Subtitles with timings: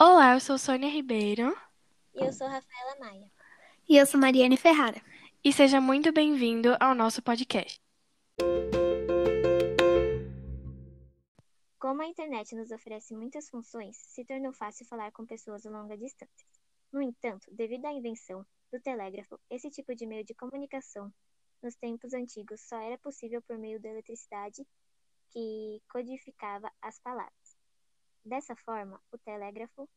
[0.00, 1.58] Olá, eu sou Sônia Ribeiro.
[2.14, 3.28] E eu sou Rafaela Maia.
[3.88, 5.02] E eu sou Mariane Ferrara.
[5.42, 7.82] E seja muito bem-vindo ao nosso podcast.
[11.80, 15.98] Como a internet nos oferece muitas funções, se tornou fácil falar com pessoas a longa
[15.98, 16.46] distância.
[16.92, 21.12] No entanto, devido à invenção do telégrafo, esse tipo de meio de comunicação
[21.60, 24.64] nos tempos antigos só era possível por meio da eletricidade
[25.32, 27.47] que codificava as palavras.
[28.28, 29.88] Dessa forma, o telégrafo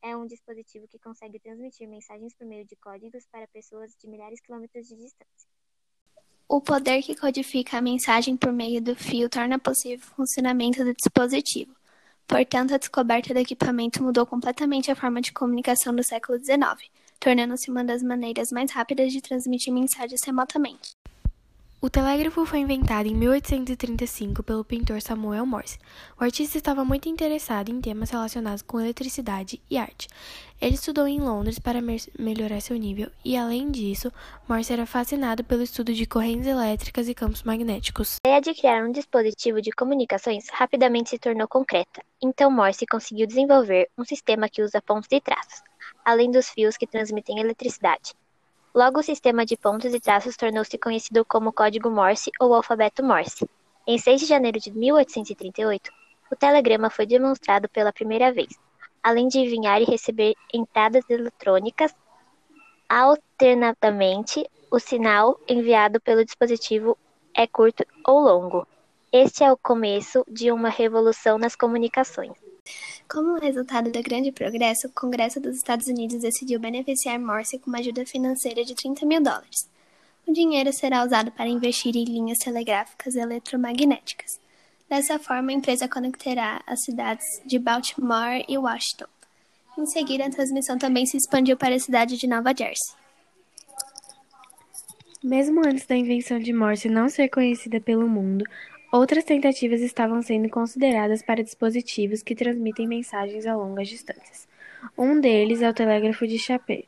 [0.00, 4.36] é um dispositivo que consegue transmitir mensagens por meio de códigos para pessoas de milhares
[4.36, 5.46] de quilômetros de distância.
[6.48, 10.94] O poder que codifica a mensagem por meio do fio torna possível o funcionamento do
[10.94, 11.76] dispositivo.
[12.26, 16.90] Portanto, a descoberta do equipamento mudou completamente a forma de comunicação do século XIX,
[17.20, 20.96] tornando-se uma das maneiras mais rápidas de transmitir mensagens remotamente.
[21.78, 25.78] O telégrafo foi inventado em 1835 pelo pintor Samuel Morse.
[26.18, 30.08] O artista estava muito interessado em temas relacionados com eletricidade e arte.
[30.58, 34.10] Ele estudou em Londres para me melhorar seu nível e, além disso,
[34.48, 38.16] Morse era fascinado pelo estudo de correntes elétricas e campos magnéticos.
[38.24, 42.02] A ideia de criar um dispositivo de comunicações rapidamente se tornou concreta.
[42.22, 45.62] Então Morse conseguiu desenvolver um sistema que usa pontos e traços,
[46.02, 48.14] além dos fios que transmitem eletricidade.
[48.76, 53.48] Logo, o sistema de pontos e traços tornou-se conhecido como Código Morse ou Alfabeto Morse.
[53.86, 55.90] Em 6 de janeiro de 1838,
[56.30, 58.50] o telegrama foi demonstrado pela primeira vez,
[59.02, 61.94] além de enviar e receber entradas eletrônicas.
[62.86, 66.98] Alternadamente, o sinal enviado pelo dispositivo
[67.32, 68.68] é curto ou longo.
[69.10, 72.36] Este é o começo de uma revolução nas comunicações.
[73.08, 77.78] Como resultado do grande progresso, o Congresso dos Estados Unidos decidiu beneficiar Morse com uma
[77.78, 79.70] ajuda financeira de 30 mil dólares.
[80.26, 84.40] O dinheiro será usado para investir em linhas telegráficas eletromagnéticas.
[84.88, 89.06] Dessa forma, a empresa conectará as cidades de Baltimore e Washington.
[89.78, 92.96] Em seguida, a transmissão também se expandiu para a cidade de Nova Jersey.
[95.22, 98.44] Mesmo antes da invenção de Morse não ser conhecida pelo mundo,
[98.96, 104.48] Outras tentativas estavam sendo consideradas para dispositivos que transmitem mensagens a longas distâncias.
[104.96, 106.84] Um deles é o telégrafo de Chappé,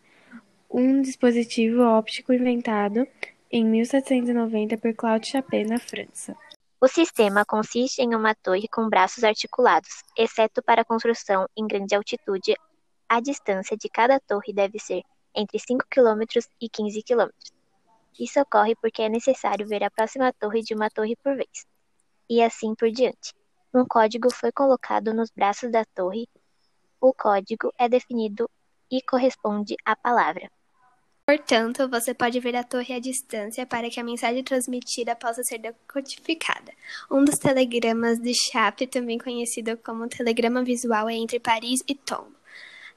[0.71, 3.07] um dispositivo óptico inventado
[3.53, 6.35] em 1790 por Claude Chappé na França.
[6.81, 12.57] O sistema consiste em uma torre com braços articulados, exceto para construção em grande altitude.
[13.07, 15.03] A distância de cada torre deve ser
[15.37, 16.25] entre 5 km
[16.59, 17.29] e 15 km.
[18.19, 21.67] Isso ocorre porque é necessário ver a próxima torre de uma torre por vez
[22.29, 23.35] e assim por diante.
[23.73, 26.29] Um código foi colocado nos braços da torre.
[27.01, 28.51] O código é definido
[28.91, 30.51] e corresponde à palavra.
[31.29, 35.59] Portanto, você pode ver a torre à distância para que a mensagem transmitida possa ser
[35.59, 36.73] decodificada.
[37.11, 42.35] Um dos telegramas de Chappe, também conhecido como telegrama visual, é entre Paris e Tombo.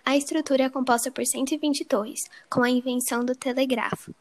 [0.06, 4.16] A estrutura é composta por 120 torres, com a invenção do telegrafo.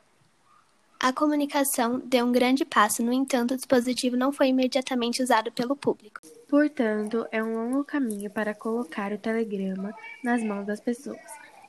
[1.02, 5.74] A comunicação deu um grande passo, no entanto, o dispositivo não foi imediatamente usado pelo
[5.74, 6.20] público.
[6.46, 11.16] Portanto, é um longo caminho para colocar o telegrama nas mãos das pessoas.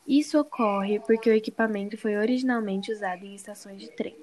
[0.06, 4.18] Isso ocorre porque o equipamento foi originalmente usado em estações de trem.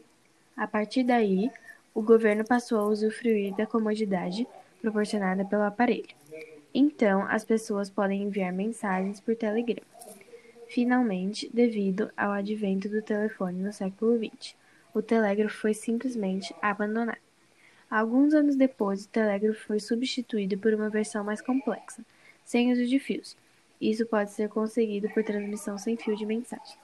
[0.55, 1.51] A partir daí,
[1.95, 4.47] o governo passou a usufruir da comodidade
[4.83, 6.15] proporcionada pelo aparelho.
[6.75, 9.89] Então, as pessoas podem enviar mensagens por telegrama.
[10.69, 14.55] Finalmente, devido ao advento do telefone no século XX,
[14.95, 17.19] o telégrafo foi simplesmente abandonado.
[17.91, 22.03] Alguns anos depois, o telégrafo foi substituído por uma versão mais complexa,
[22.45, 23.37] sem uso de fios.
[23.81, 26.77] Isso pode ser conseguido por transmissão sem fio de mensagem.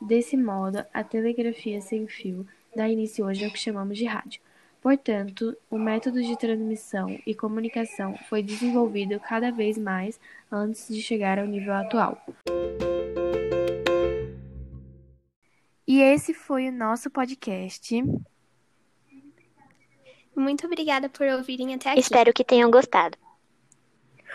[0.00, 4.40] Desse modo, a telegrafia sem fio dá início hoje ao que chamamos de rádio.
[4.82, 10.20] Portanto, o método de transmissão e comunicação foi desenvolvido cada vez mais
[10.52, 12.22] antes de chegar ao nível atual.
[16.24, 18.02] Esse foi o nosso podcast.
[20.34, 22.00] Muito obrigada por ouvirem até aqui.
[22.00, 23.18] Espero que tenham gostado.